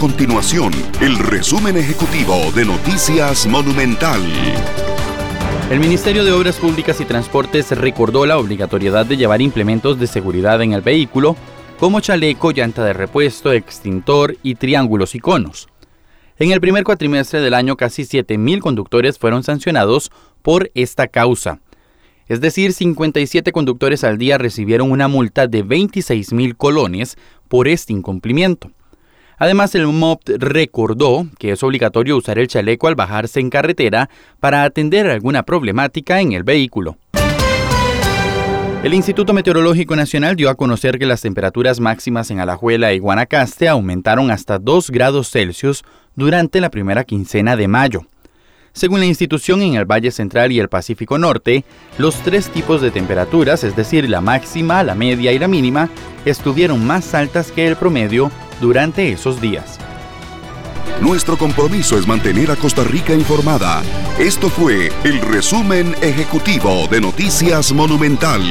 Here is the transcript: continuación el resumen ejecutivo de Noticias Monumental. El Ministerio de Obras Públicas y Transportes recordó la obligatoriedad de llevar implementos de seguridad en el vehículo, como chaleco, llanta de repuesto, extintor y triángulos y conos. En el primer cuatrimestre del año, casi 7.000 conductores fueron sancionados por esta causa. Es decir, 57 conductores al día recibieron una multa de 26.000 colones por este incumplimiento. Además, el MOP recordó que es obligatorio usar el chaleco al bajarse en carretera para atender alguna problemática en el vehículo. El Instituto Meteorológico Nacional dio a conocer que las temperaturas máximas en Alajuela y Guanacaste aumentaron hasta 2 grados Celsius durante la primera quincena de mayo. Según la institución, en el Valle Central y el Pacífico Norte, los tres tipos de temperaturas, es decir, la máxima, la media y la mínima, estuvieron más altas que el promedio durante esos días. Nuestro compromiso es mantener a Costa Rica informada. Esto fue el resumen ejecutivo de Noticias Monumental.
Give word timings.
continuación 0.00 0.72
el 1.02 1.18
resumen 1.18 1.76
ejecutivo 1.76 2.50
de 2.54 2.64
Noticias 2.64 3.46
Monumental. 3.46 4.22
El 5.70 5.78
Ministerio 5.78 6.24
de 6.24 6.32
Obras 6.32 6.56
Públicas 6.56 6.98
y 7.02 7.04
Transportes 7.04 7.70
recordó 7.72 8.24
la 8.24 8.38
obligatoriedad 8.38 9.04
de 9.04 9.18
llevar 9.18 9.42
implementos 9.42 10.00
de 10.00 10.06
seguridad 10.06 10.62
en 10.62 10.72
el 10.72 10.80
vehículo, 10.80 11.36
como 11.78 12.00
chaleco, 12.00 12.50
llanta 12.52 12.82
de 12.82 12.94
repuesto, 12.94 13.52
extintor 13.52 14.38
y 14.42 14.54
triángulos 14.54 15.14
y 15.14 15.20
conos. 15.20 15.68
En 16.38 16.50
el 16.50 16.62
primer 16.62 16.82
cuatrimestre 16.82 17.42
del 17.42 17.52
año, 17.52 17.76
casi 17.76 18.04
7.000 18.04 18.60
conductores 18.60 19.18
fueron 19.18 19.42
sancionados 19.42 20.10
por 20.40 20.70
esta 20.74 21.08
causa. 21.08 21.60
Es 22.26 22.40
decir, 22.40 22.72
57 22.72 23.52
conductores 23.52 24.02
al 24.02 24.16
día 24.16 24.38
recibieron 24.38 24.90
una 24.90 25.08
multa 25.08 25.46
de 25.46 25.62
26.000 25.62 26.56
colones 26.56 27.18
por 27.48 27.68
este 27.68 27.92
incumplimiento. 27.92 28.70
Además, 29.40 29.74
el 29.74 29.86
MOP 29.86 30.20
recordó 30.36 31.26
que 31.38 31.52
es 31.52 31.62
obligatorio 31.62 32.18
usar 32.18 32.38
el 32.38 32.46
chaleco 32.46 32.88
al 32.88 32.94
bajarse 32.94 33.40
en 33.40 33.48
carretera 33.48 34.10
para 34.38 34.64
atender 34.64 35.08
alguna 35.08 35.44
problemática 35.44 36.20
en 36.20 36.32
el 36.32 36.44
vehículo. 36.44 36.98
El 38.82 38.92
Instituto 38.92 39.32
Meteorológico 39.32 39.96
Nacional 39.96 40.36
dio 40.36 40.50
a 40.50 40.56
conocer 40.56 40.98
que 40.98 41.06
las 41.06 41.22
temperaturas 41.22 41.80
máximas 41.80 42.30
en 42.30 42.38
Alajuela 42.38 42.92
y 42.92 42.98
Guanacaste 42.98 43.66
aumentaron 43.66 44.30
hasta 44.30 44.58
2 44.58 44.90
grados 44.90 45.30
Celsius 45.30 45.84
durante 46.14 46.60
la 46.60 46.70
primera 46.70 47.04
quincena 47.04 47.56
de 47.56 47.66
mayo. 47.66 48.02
Según 48.74 49.00
la 49.00 49.06
institución, 49.06 49.62
en 49.62 49.74
el 49.74 49.86
Valle 49.86 50.10
Central 50.10 50.52
y 50.52 50.60
el 50.60 50.68
Pacífico 50.68 51.16
Norte, 51.16 51.64
los 51.96 52.16
tres 52.16 52.50
tipos 52.50 52.82
de 52.82 52.90
temperaturas, 52.90 53.64
es 53.64 53.74
decir, 53.74 54.06
la 54.10 54.20
máxima, 54.20 54.82
la 54.82 54.94
media 54.94 55.32
y 55.32 55.38
la 55.38 55.48
mínima, 55.48 55.88
estuvieron 56.26 56.86
más 56.86 57.14
altas 57.14 57.50
que 57.52 57.66
el 57.66 57.76
promedio 57.76 58.30
durante 58.60 59.12
esos 59.12 59.40
días. 59.40 59.78
Nuestro 61.00 61.38
compromiso 61.38 61.96
es 61.98 62.06
mantener 62.06 62.50
a 62.50 62.56
Costa 62.56 62.84
Rica 62.84 63.14
informada. 63.14 63.82
Esto 64.18 64.50
fue 64.50 64.90
el 65.02 65.20
resumen 65.22 65.96
ejecutivo 66.02 66.86
de 66.88 67.00
Noticias 67.00 67.72
Monumental. 67.72 68.42